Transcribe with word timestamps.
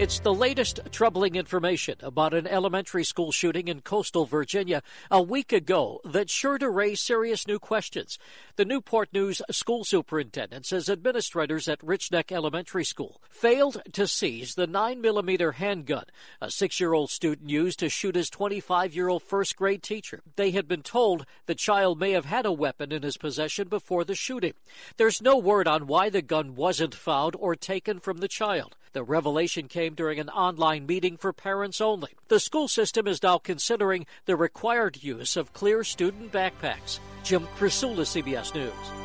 It's 0.00 0.20
the 0.20 0.32
latest 0.32 0.80
troubling 0.92 1.34
information 1.34 1.96
about 2.00 2.32
an 2.32 2.46
elementary 2.46 3.04
school 3.04 3.32
shooting 3.32 3.68
in 3.68 3.82
coastal 3.82 4.24
Virginia 4.24 4.82
a 5.10 5.20
week 5.20 5.52
ago 5.52 6.00
that's 6.06 6.32
sure 6.32 6.56
to 6.56 6.70
raise 6.70 7.02
serious 7.02 7.46
new 7.46 7.58
questions. 7.58 8.18
The 8.56 8.64
Newport 8.64 9.12
News 9.12 9.42
school 9.50 9.84
superintendent 9.84 10.64
says 10.64 10.88
administrators 10.88 11.68
at 11.68 11.80
Richneck 11.80 12.32
Elementary 12.32 12.82
School 12.82 13.20
failed 13.28 13.82
to 13.92 14.06
seize 14.06 14.54
the 14.54 14.66
9mm 14.66 15.52
handgun 15.52 16.04
a 16.40 16.50
six 16.50 16.80
year 16.80 16.94
old 16.94 17.10
student 17.10 17.50
used 17.50 17.78
to 17.80 17.90
shoot 17.90 18.14
his 18.14 18.30
25 18.30 18.94
year 18.94 19.08
old 19.08 19.22
first 19.22 19.54
grade 19.54 19.82
teacher. 19.82 20.22
They 20.36 20.52
had 20.52 20.66
been 20.66 20.82
told 20.82 21.26
the 21.44 21.54
child 21.54 22.00
may 22.00 22.12
have 22.12 22.24
had 22.24 22.46
a 22.46 22.52
weapon 22.52 22.90
in 22.90 23.02
his 23.02 23.18
possession 23.18 23.68
before 23.68 24.04
the 24.04 24.14
shooting. 24.14 24.54
There's 24.96 25.20
no 25.20 25.36
word 25.36 25.68
on 25.68 25.86
why 25.86 26.08
the 26.08 26.22
gun 26.22 26.56
wasn't 26.56 26.94
found 26.94 27.36
or 27.38 27.54
taken 27.54 28.00
from 28.00 28.16
the 28.16 28.28
child. 28.28 28.76
The 28.92 29.02
revelation 29.04 29.68
came 29.68 29.94
during 29.94 30.18
an 30.18 30.28
online 30.28 30.84
meeting 30.86 31.16
for 31.16 31.32
parents 31.32 31.80
only. 31.80 32.10
The 32.28 32.40
school 32.40 32.66
system 32.66 33.06
is 33.06 33.22
now 33.22 33.38
considering 33.38 34.06
the 34.24 34.34
required 34.34 35.02
use 35.02 35.36
of 35.36 35.52
clear 35.52 35.84
student 35.84 36.32
backpacks. 36.32 36.98
Jim 37.22 37.46
Krasula, 37.56 38.04
CBS 38.04 38.54
News. 38.54 38.99